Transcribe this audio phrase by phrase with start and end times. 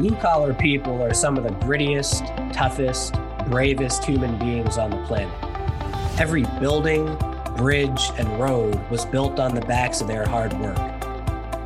[0.00, 3.16] Blue collar people are some of the grittiest, toughest,
[3.50, 5.38] bravest human beings on the planet.
[6.18, 7.18] Every building,
[7.58, 10.78] bridge, and road was built on the backs of their hard work.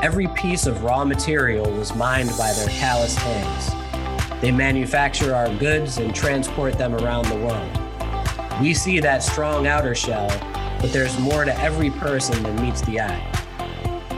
[0.03, 4.41] Every piece of raw material was mined by their calloused hands.
[4.41, 8.61] They manufacture our goods and transport them around the world.
[8.61, 10.27] We see that strong outer shell,
[10.81, 13.44] but there's more to every person than meets the eye.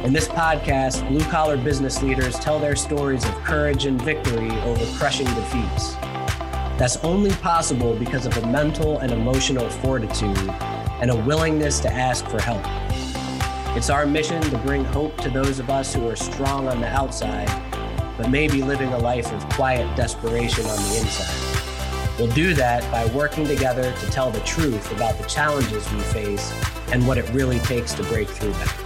[0.07, 4.87] In this podcast, blue collar business leaders tell their stories of courage and victory over
[4.97, 5.95] crushing defeats.
[6.79, 10.49] That's only possible because of a mental and emotional fortitude
[11.01, 12.63] and a willingness to ask for help.
[13.77, 16.87] It's our mission to bring hope to those of us who are strong on the
[16.87, 17.51] outside,
[18.17, 22.17] but may be living a life of quiet desperation on the inside.
[22.17, 26.53] We'll do that by working together to tell the truth about the challenges we face
[26.93, 28.86] and what it really takes to break through them.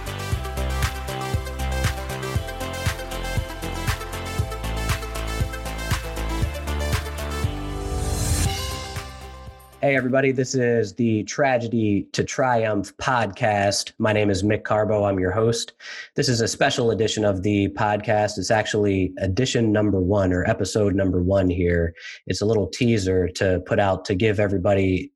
[9.91, 13.91] Hey, everybody, this is the Tragedy to Triumph podcast.
[13.97, 15.03] My name is Mick Carbo.
[15.03, 15.73] I'm your host.
[16.15, 18.37] This is a special edition of the podcast.
[18.37, 21.93] It's actually edition number one or episode number one here.
[22.25, 25.11] It's a little teaser to put out to give everybody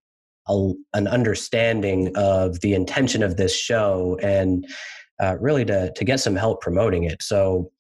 [0.50, 4.68] a, an understanding of the intention of this show and
[5.22, 7.24] uh, really to, to get some help promoting it.
[7.24, 7.72] So,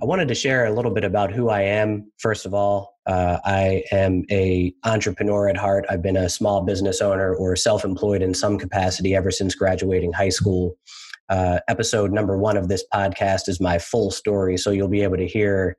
[0.00, 2.12] I wanted to share a little bit about who I am.
[2.18, 5.86] First of all, uh, I am a entrepreneur at heart.
[5.88, 10.28] I've been a small business owner or self-employed in some capacity ever since graduating high
[10.28, 10.76] school.
[11.30, 15.16] Uh, episode number one of this podcast is my full story, so you'll be able
[15.16, 15.78] to hear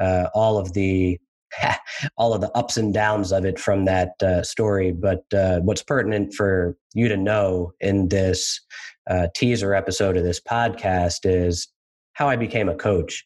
[0.00, 1.18] uh, all of the
[2.18, 4.92] all of the ups and downs of it from that uh, story.
[4.92, 8.60] But uh, what's pertinent for you to know in this
[9.08, 11.68] uh, teaser episode of this podcast is
[12.12, 13.24] how I became a coach.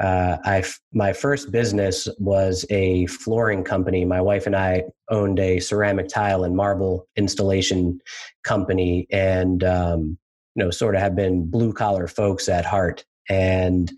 [0.00, 4.04] Uh, I my first business was a flooring company.
[4.04, 8.00] My wife and I owned a ceramic tile and marble installation
[8.44, 10.18] company, and um,
[10.54, 13.04] you know, sort of have been blue collar folks at heart.
[13.28, 13.92] And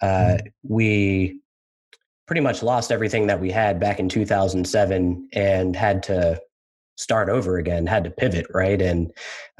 [0.00, 1.40] uh, we
[2.26, 6.40] pretty much lost everything that we had back in 2007, and had to
[6.96, 7.86] start over again.
[7.86, 8.80] Had to pivot, right?
[8.80, 9.10] And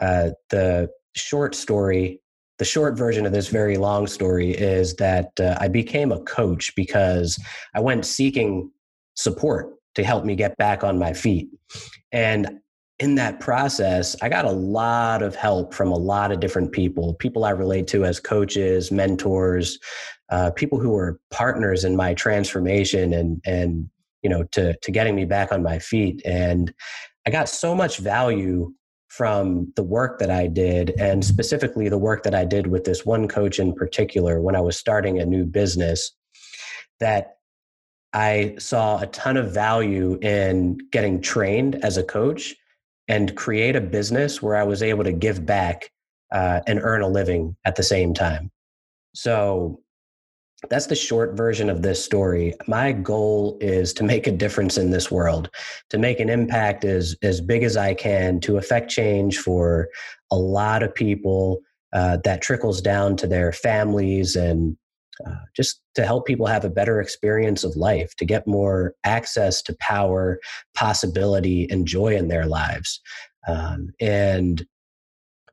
[0.00, 2.20] uh, the short story
[2.58, 6.72] the short version of this very long story is that uh, I became a coach
[6.76, 7.38] because
[7.74, 8.70] I went seeking
[9.14, 11.48] support to help me get back on my feet.
[12.12, 12.60] And
[13.00, 17.14] in that process, I got a lot of help from a lot of different people,
[17.14, 19.78] people I relate to as coaches, mentors,
[20.30, 23.88] uh, people who were partners in my transformation and, and,
[24.22, 26.22] you know, to, to getting me back on my feet.
[26.24, 26.72] And
[27.26, 28.72] I got so much value
[29.16, 33.06] from the work that I did, and specifically the work that I did with this
[33.06, 36.10] one coach in particular when I was starting a new business,
[36.98, 37.36] that
[38.12, 42.56] I saw a ton of value in getting trained as a coach
[43.06, 45.90] and create a business where I was able to give back
[46.32, 48.50] uh, and earn a living at the same time.
[49.14, 49.80] So
[50.68, 52.54] that's the short version of this story.
[52.66, 55.50] My goal is to make a difference in this world,
[55.90, 59.88] to make an impact as as big as I can, to affect change for
[60.30, 61.60] a lot of people.
[61.92, 64.76] Uh, that trickles down to their families and
[65.24, 69.62] uh, just to help people have a better experience of life, to get more access
[69.62, 70.40] to power,
[70.74, 73.00] possibility, and joy in their lives.
[73.46, 74.66] Um, and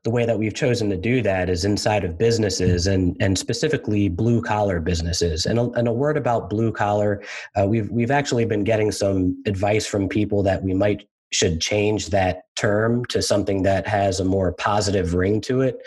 [0.04, 4.08] the way that we've chosen to do that is inside of businesses and and specifically
[4.08, 5.46] blue collar businesses.
[5.46, 7.22] And a, and a word about blue collar,
[7.56, 12.08] uh, we've we've actually been getting some advice from people that we might should change
[12.08, 15.78] that term to something that has a more positive ring to it.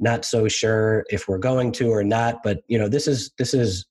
[0.00, 3.54] Not so sure if we're going to or not, but you know this is this
[3.54, 3.86] is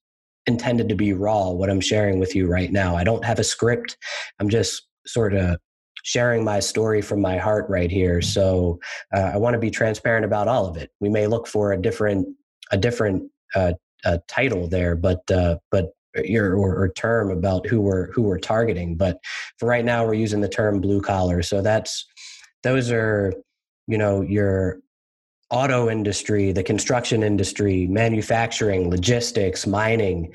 [0.48, 3.44] intended to be raw what i'm sharing with you right now i don't have a
[3.44, 3.98] script
[4.40, 5.59] i'm just sort of
[6.07, 8.22] sharing my story from my heart right here.
[8.22, 8.79] So
[9.13, 10.90] uh, I want to be transparent about all of it.
[11.01, 12.25] We may look for a different
[12.72, 13.73] a different uh,
[14.06, 15.90] uh, title there, but uh, but
[16.23, 18.96] your or, or, term about who we're who we're targeting.
[18.96, 19.20] But
[19.59, 21.43] for right now, we're using the term blue collar.
[21.43, 22.05] So that's
[22.64, 23.34] those are
[23.87, 24.79] you know your
[25.49, 30.34] auto industry, the construction industry, manufacturing, logistics, mining.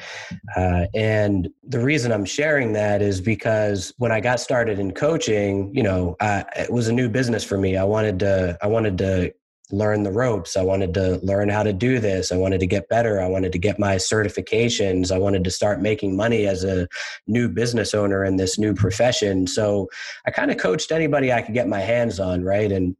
[0.56, 5.75] Uh, and the reason I'm sharing that is because when I got started in coaching,
[5.75, 7.76] you know, uh, it was a new business for me.
[7.76, 9.32] I wanted to, I wanted to
[9.73, 10.56] learn the ropes.
[10.56, 12.31] I wanted to learn how to do this.
[12.31, 13.20] I wanted to get better.
[13.20, 15.11] I wanted to get my certifications.
[15.11, 16.87] I wanted to start making money as a
[17.26, 19.47] new business owner in this new profession.
[19.47, 19.88] So
[20.26, 22.70] I kind of coached anybody I could get my hands on, right?
[22.70, 22.94] And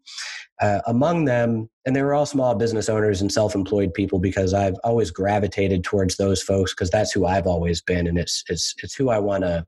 [0.63, 4.77] uh, among them, and they were all small business owners and self-employed people because I've
[4.85, 8.95] always gravitated towards those folks because that's who I've always been, and it's it's it's
[8.95, 9.67] who I want to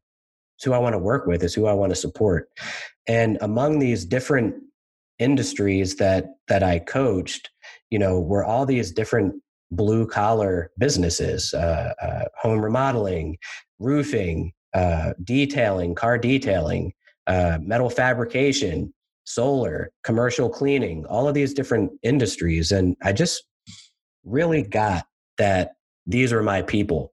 [0.65, 2.49] who I want to work with, it's who I want to support.
[3.09, 4.55] And among these different
[5.19, 7.51] industries that that I coached,
[7.91, 9.35] you know, were all these different
[9.73, 13.37] blue collar businesses, uh, uh, home remodeling,
[13.81, 16.93] roofing, uh, detailing, car detailing,
[17.27, 18.95] uh, metal fabrication,
[19.25, 22.73] solar, commercial cleaning, all of these different industries.
[22.73, 23.45] And I just
[24.25, 25.07] really got
[25.39, 25.73] that
[26.07, 27.13] these are my people.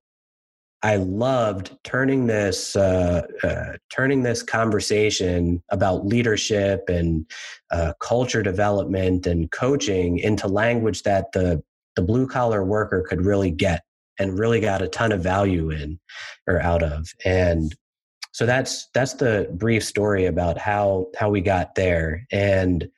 [0.84, 7.30] I loved turning this uh, uh, turning this conversation about leadership and
[7.70, 11.62] uh, culture development and coaching into language that the
[11.96, 13.84] the blue collar worker could really get
[14.18, 16.00] and really got a ton of value in
[16.48, 17.08] or out of.
[17.26, 17.76] And
[18.32, 22.26] so that's that's the brief story about how how we got there.
[22.32, 22.90] And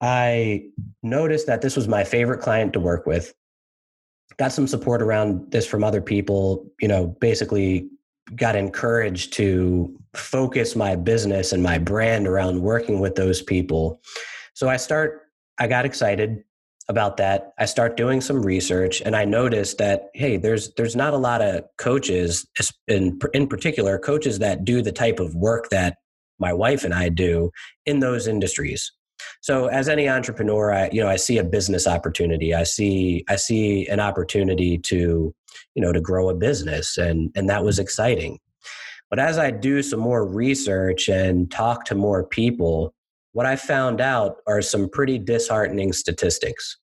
[0.00, 0.64] i
[1.04, 3.32] noticed that this was my favorite client to work with.
[4.38, 7.88] Got some support around this from other people you know basically
[8.36, 14.00] got encouraged to focus my business and my brand around working with those people.
[14.54, 15.28] So i start
[15.58, 16.42] i got excited
[16.88, 17.52] about that.
[17.58, 21.40] I start doing some research and i notice that hey there's there's not a lot
[21.40, 22.46] of coaches
[22.88, 25.96] in in particular coaches that do the type of work that
[26.38, 27.50] my wife and I do
[27.86, 28.92] in those industries.
[29.40, 32.54] So as any entrepreneur i you know i see a business opportunity.
[32.54, 35.34] I see i see an opportunity to
[35.74, 38.38] you know to grow a business and and that was exciting.
[39.08, 42.92] But as i do some more research and talk to more people
[43.32, 46.78] what I found out are some pretty disheartening statistics.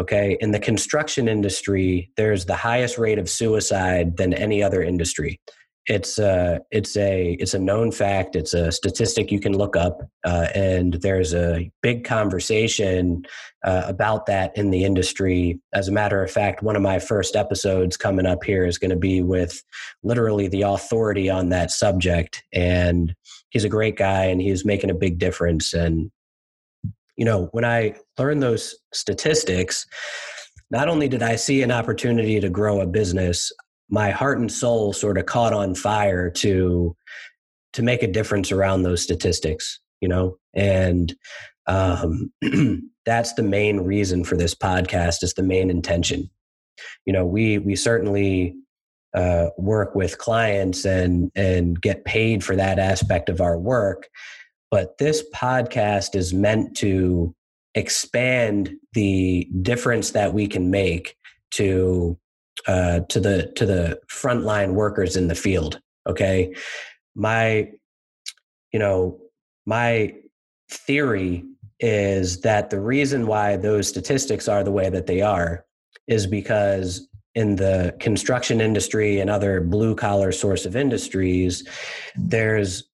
[0.00, 5.40] Okay, in the construction industry, there's the highest rate of suicide than any other industry.
[5.86, 8.36] It's a it's a it's a known fact.
[8.36, 13.24] It's a statistic you can look up, uh, and there's a big conversation
[13.64, 15.60] uh, about that in the industry.
[15.74, 18.92] As a matter of fact, one of my first episodes coming up here is going
[18.92, 19.62] to be with
[20.02, 23.14] literally the authority on that subject, and
[23.54, 25.72] he's a great guy and he's making a big difference.
[25.72, 26.10] And,
[27.16, 29.86] you know, when I learned those statistics,
[30.70, 33.52] not only did I see an opportunity to grow a business,
[33.88, 36.94] my heart and soul sort of caught on fire to
[37.74, 41.14] to make a difference around those statistics, you know, and
[41.66, 42.32] um,
[43.06, 45.22] that's the main reason for this podcast.
[45.22, 46.28] Is the main intention.
[47.06, 48.56] You know, we we certainly
[49.14, 54.08] uh, work with clients and and get paid for that aspect of our work.
[54.70, 57.34] But this podcast is meant to
[57.74, 61.16] expand the difference that we can make
[61.52, 62.18] to
[62.66, 66.54] uh, to the to the frontline workers in the field okay?
[67.14, 67.70] My
[68.72, 69.18] you know
[69.66, 70.14] my
[70.70, 71.44] theory
[71.80, 75.64] is that the reason why those statistics are the way that they are
[76.06, 81.66] is because in the construction industry and other blue collar source of industries
[82.16, 82.84] there's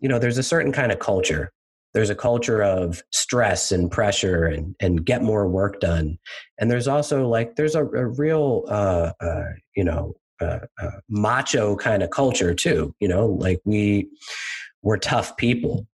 [0.00, 1.52] you know there's a certain kind of culture.
[1.92, 6.18] There's a culture of stress and pressure and and get more work done.
[6.58, 9.44] And there's also like there's a, a real uh, uh,
[9.76, 14.08] you know uh, uh macho kind of culture too you know like we
[14.82, 15.86] we're tough people.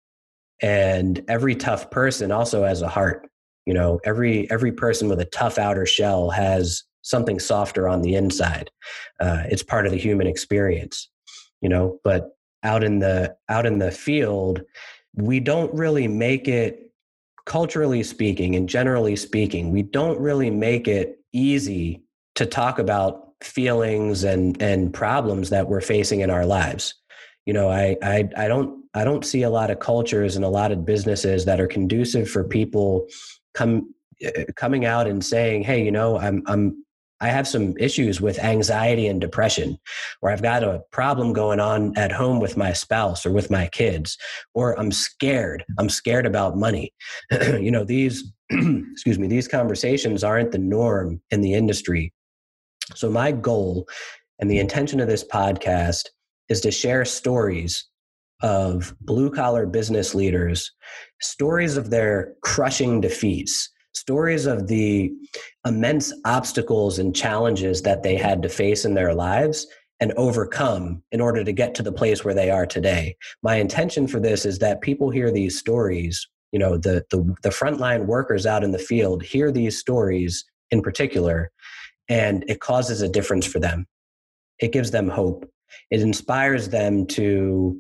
[0.62, 3.28] And every tough person also has a heart
[3.66, 8.16] you know every every person with a tough outer shell has something softer on the
[8.16, 8.70] inside.
[9.20, 11.10] Uh, it's part of the human experience,
[11.62, 12.00] you know.
[12.04, 14.62] But out in the out in the field,
[15.16, 16.92] we don't really make it
[17.46, 22.02] culturally speaking and generally speaking, we don't really make it easy
[22.34, 26.96] to talk about feelings and and problems that we're facing in our lives.
[27.46, 30.50] You know, I I I don't I don't see a lot of cultures and a
[30.50, 33.08] lot of businesses that are conducive for people
[33.54, 33.94] come
[34.26, 36.85] uh, coming out and saying, "Hey, you know, I'm I'm
[37.22, 39.78] I have some issues with anxiety and depression,
[40.22, 43.68] or I've got a problem going on at home with my spouse or with my
[43.68, 44.18] kids,
[44.54, 45.64] or I'm scared.
[45.80, 46.94] I'm scared about money.
[47.32, 52.14] you know, these, excuse me, these conversations aren't the norm in the industry.
[52.96, 53.88] So, my goal
[54.40, 56.04] and the intention of this podcast
[56.50, 57.86] is to share stories
[58.42, 60.72] of blue collar business leaders,
[61.22, 65.12] stories of their crushing defeats stories of the
[65.66, 69.66] immense obstacles and challenges that they had to face in their lives
[70.00, 73.16] and overcome in order to get to the place where they are today.
[73.42, 77.50] My intention for this is that people hear these stories, you know, the the, the
[77.50, 81.52] frontline workers out in the field hear these stories in particular,
[82.10, 83.88] and it causes a difference for them.
[84.60, 85.50] It gives them hope.
[85.90, 87.80] It inspires them to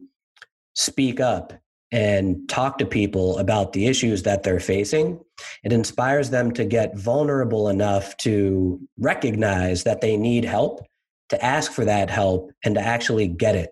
[0.75, 1.53] speak up
[1.91, 5.19] and talk to people about the issues that they're facing,
[5.65, 10.85] it inspires them to get vulnerable enough to recognize that they need help,
[11.29, 13.71] to ask for that help, and to actually get it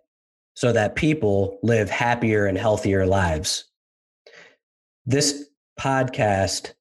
[0.55, 3.65] so that people live happier and healthier lives.
[5.05, 5.47] This
[5.79, 6.73] podcast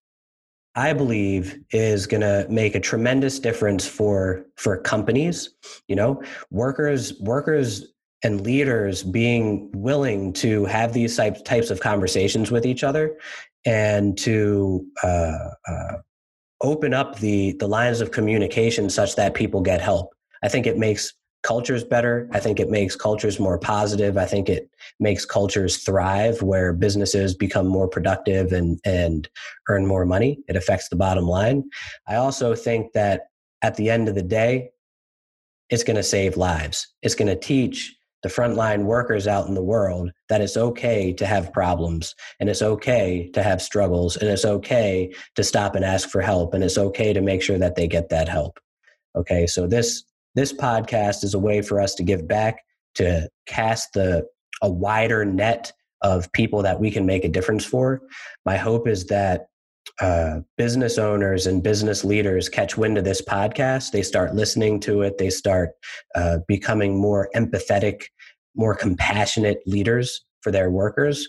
[0.75, 5.50] I believe is going to make a tremendous difference for for companies,
[5.88, 7.92] you know, workers workers
[8.23, 13.19] and leaders being willing to have these types types of conversations with each other
[13.64, 15.97] and to uh, uh,
[16.62, 20.14] open up the the lines of communication such that people get help.
[20.42, 22.28] I think it makes cultures better.
[22.33, 24.16] I think it makes cultures more positive.
[24.16, 29.28] I think it makes cultures thrive where businesses become more productive and and
[29.69, 30.38] earn more money.
[30.49, 31.64] It affects the bottom line.
[32.09, 33.28] I also think that
[33.62, 34.71] at the end of the day,
[35.71, 36.88] it's going to save lives.
[37.02, 41.26] It's going to teach the frontline workers out in the world that it's okay to
[41.26, 46.09] have problems and it's okay to have struggles and it's okay to stop and ask
[46.09, 48.59] for help and it's okay to make sure that they get that help.
[49.17, 52.64] Okay, so this this podcast is a way for us to give back,
[52.95, 54.25] to cast the
[54.62, 58.00] a wider net of people that we can make a difference for.
[58.47, 59.47] My hope is that
[60.01, 63.93] uh, business owners and business leaders catch wind of this podcast.
[63.93, 65.19] They start listening to it.
[65.19, 65.71] They start
[66.15, 68.05] uh, becoming more empathetic,
[68.57, 71.29] more compassionate leaders for their workers.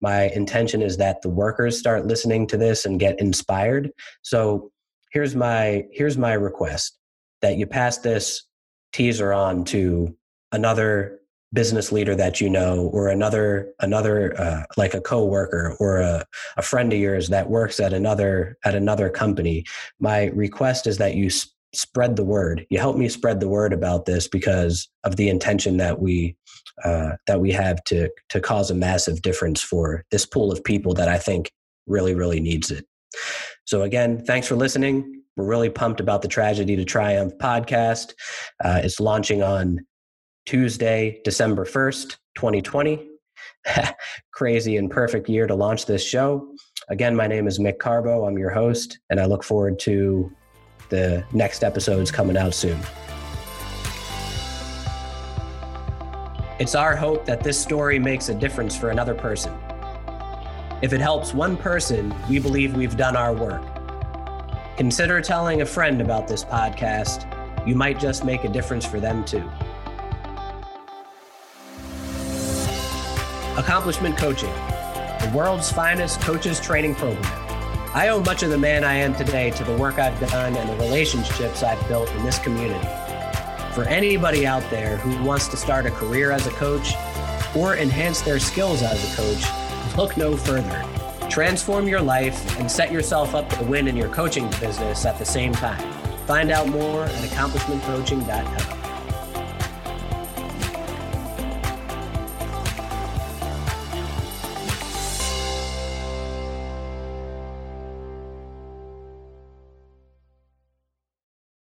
[0.00, 3.90] My intention is that the workers start listening to this and get inspired.
[4.22, 4.70] So
[5.12, 6.98] here's my here's my request
[7.40, 8.44] that you pass this
[8.92, 10.14] teaser on to
[10.52, 11.18] another
[11.52, 16.24] business leader that you know or another another uh, like a coworker or a,
[16.56, 19.64] a friend of yours that works at another at another company
[20.00, 22.66] my request is that you sp- spread the word.
[22.70, 26.36] You help me spread the word about this because of the intention that we
[26.84, 30.94] uh, that we have to to cause a massive difference for this pool of people
[30.94, 31.50] that i think
[31.86, 32.86] really really needs it.
[33.64, 35.22] So again thanks for listening.
[35.36, 38.12] We're really pumped about the Tragedy to Triumph podcast.
[38.62, 39.78] Uh, it's launching on
[40.46, 43.08] Tuesday, December 1st, 2020.
[44.32, 46.54] Crazy and perfect year to launch this show.
[46.88, 48.26] Again, my name is Mick Carbo.
[48.26, 50.32] I'm your host, and I look forward to
[50.88, 52.78] the next episodes coming out soon.
[56.58, 59.56] It's our hope that this story makes a difference for another person.
[60.82, 63.62] If it helps one person, we believe we've done our work.
[64.76, 67.28] Consider telling a friend about this podcast.
[67.66, 69.48] You might just make a difference for them too.
[73.58, 74.52] Accomplishment Coaching,
[75.20, 77.22] the world's finest coaches training program.
[77.94, 80.70] I owe much of the man I am today to the work I've done and
[80.70, 82.88] the relationships I've built in this community.
[83.74, 86.94] For anybody out there who wants to start a career as a coach
[87.54, 90.82] or enhance their skills as a coach, look no further.
[91.28, 95.26] Transform your life and set yourself up to win in your coaching business at the
[95.26, 95.92] same time.
[96.26, 98.81] Find out more at accomplishmentcoaching.com.